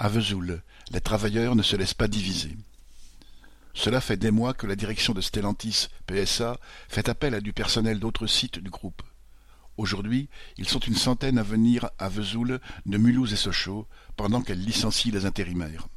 [0.00, 0.62] À Vesoul,
[0.92, 2.56] les travailleurs ne se laissent pas diviser.
[3.74, 7.98] Cela fait des mois que la direction de Stellantis PSA fait appel à du personnel
[7.98, 9.02] d'autres sites du groupe.
[9.76, 14.64] Aujourd'hui, ils sont une centaine à venir à Vesoul de Mulhouse et Sochaux pendant qu'elle
[14.64, 15.88] licencie les intérimaires.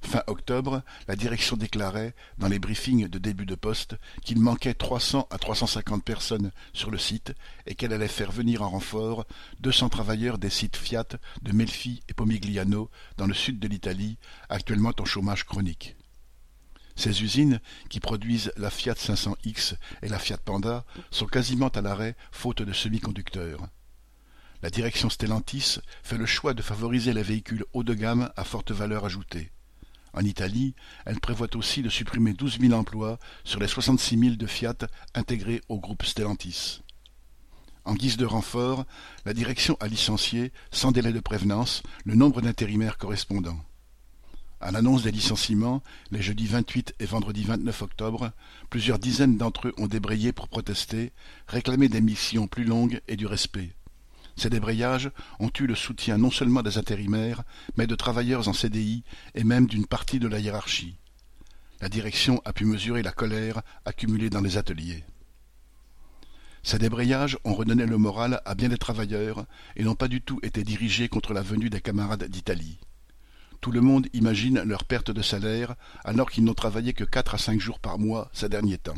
[0.00, 5.26] Fin octobre, la direction déclarait, dans les briefings de début de poste, qu'il manquait 300
[5.30, 7.34] à 350 personnes sur le site
[7.66, 9.26] et qu'elle allait faire venir en renfort
[9.60, 11.08] 200 travailleurs des sites Fiat
[11.42, 15.96] de Melfi et Pomigliano dans le sud de l'Italie, actuellement en chômage chronique.
[16.94, 22.16] Ces usines, qui produisent la Fiat 500X et la Fiat Panda, sont quasiment à l'arrêt
[22.32, 23.68] faute de semi-conducteurs.
[24.62, 28.72] La direction Stellantis fait le choix de favoriser les véhicules haut de gamme à forte
[28.72, 29.52] valeur ajoutée.
[30.18, 30.74] En Italie,
[31.06, 34.74] elle prévoit aussi de supprimer douze mille emplois sur les soixante-six mille de Fiat
[35.14, 36.82] intégrés au groupe Stellantis.
[37.84, 38.84] En guise de renfort,
[39.26, 43.60] la direction a licencié, sans délai de prévenance, le nombre d'intérimaires correspondants.
[44.60, 48.32] À l'annonce des licenciements, les jeudis 28 et vendredi 29 octobre,
[48.70, 51.12] plusieurs dizaines d'entre eux ont débrayé pour protester,
[51.46, 53.70] réclamer des missions plus longues et du respect.
[54.38, 57.42] Ces débrayages ont eu le soutien non seulement des intérimaires,
[57.76, 59.02] mais de travailleurs en CDI
[59.34, 60.94] et même d'une partie de la hiérarchie.
[61.80, 65.02] La direction a pu mesurer la colère accumulée dans les ateliers.
[66.62, 69.44] Ces débrayages ont redonné le moral à bien des travailleurs
[69.74, 72.78] et n'ont pas du tout été dirigés contre la venue des camarades d'Italie.
[73.60, 77.38] Tout le monde imagine leur perte de salaire alors qu'ils n'ont travaillé que quatre à
[77.38, 78.94] cinq jours par mois ces derniers temps.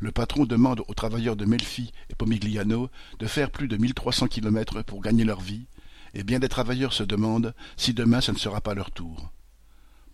[0.00, 4.14] Le patron demande aux travailleurs de Melfi et Pomigliano de faire plus de mille trois
[4.14, 5.66] cents kilomètres pour gagner leur vie,
[6.14, 9.30] et bien des travailleurs se demandent si demain ce ne sera pas leur tour.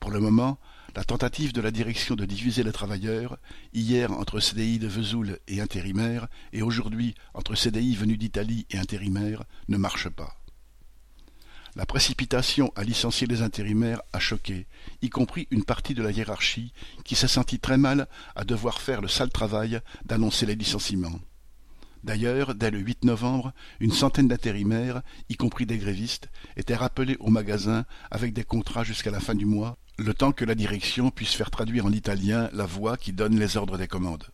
[0.00, 0.58] Pour le moment,
[0.96, 3.38] la tentative de la direction de diviser les travailleurs,
[3.74, 9.44] hier entre CDI de Vesoul et intérimaires, et aujourd'hui entre CDI venus d'Italie et intérimaires,
[9.68, 10.36] ne marche pas.
[11.76, 14.66] La précipitation à licencier les intérimaires a choqué,
[15.02, 16.72] y compris une partie de la hiérarchie
[17.04, 21.20] qui s'est sentie très mal à devoir faire le sale travail d'annoncer les licenciements.
[22.02, 27.28] D'ailleurs, dès le 8 novembre, une centaine d'intérimaires, y compris des grévistes, étaient rappelés au
[27.28, 31.34] magasin avec des contrats jusqu'à la fin du mois, le temps que la direction puisse
[31.34, 34.24] faire traduire en italien la voix qui donne les ordres des commandes.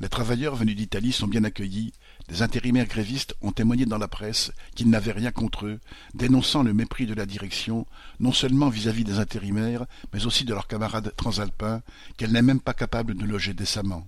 [0.00, 1.92] Les travailleurs venus d'Italie sont bien accueillis,
[2.28, 5.80] des intérimaires grévistes ont témoigné dans la presse qu'ils n'avaient rien contre eux,
[6.14, 7.86] dénonçant le mépris de la direction,
[8.20, 11.82] non seulement vis-à-vis des intérimaires, mais aussi de leurs camarades transalpins,
[12.16, 14.06] qu'elle n'est même pas capable de loger décemment.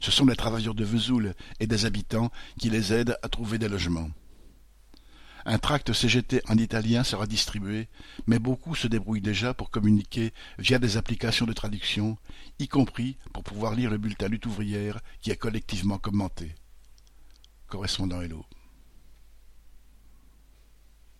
[0.00, 3.68] Ce sont les travailleurs de Vesoul et des habitants qui les aident à trouver des
[3.68, 4.08] logements.
[5.44, 7.88] Un tract CGT en italien sera distribué,
[8.26, 12.18] mais beaucoup se débrouillent déjà pour communiquer via des applications de traduction,
[12.58, 16.54] y compris pour pouvoir lire le bulletin lutte ouvrière qui est collectivement commenté.
[17.68, 18.44] Correspondant Hello.